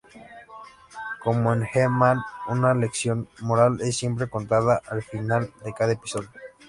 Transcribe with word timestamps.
Como 1.23 1.53
en 1.53 1.63
He-Man, 1.71 2.21
una 2.47 2.73
lección 2.73 3.29
moral 3.41 3.79
es 3.81 3.97
siempre 3.97 4.27
contada 4.27 4.81
al 4.87 5.03
final 5.03 5.53
de 5.63 5.73
cada 5.75 5.91
episodio. 5.91 6.31